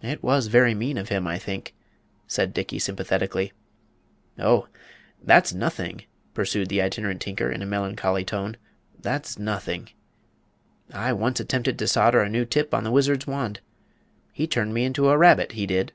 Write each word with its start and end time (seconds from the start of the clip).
"It 0.00 0.22
was 0.22 0.46
very 0.46 0.72
mean 0.74 0.96
of 0.96 1.10
him, 1.10 1.26
I 1.26 1.38
think," 1.38 1.74
said 2.26 2.54
Dickey, 2.54 2.78
sympathetically. 2.78 3.52
"Oh, 4.38 4.68
that's 5.22 5.52
nothing," 5.52 6.04
pursued 6.32 6.70
the 6.70 6.80
Itinerant 6.80 7.20
Tinker, 7.20 7.52
in 7.52 7.60
a 7.60 7.66
melancholy 7.66 8.24
tone. 8.24 8.56
"That's 8.98 9.38
nothing! 9.38 9.90
I 10.94 11.12
once 11.12 11.40
attempted 11.40 11.78
to 11.78 11.86
solder 11.86 12.22
a 12.22 12.30
new 12.30 12.46
tip 12.46 12.72
on 12.72 12.84
the 12.84 12.90
Wizard's 12.90 13.26
wand. 13.26 13.60
He 14.32 14.46
turned 14.46 14.72
me 14.72 14.82
into 14.86 15.10
a 15.10 15.18
rabbit, 15.18 15.52
he 15.52 15.66
did." 15.66 15.92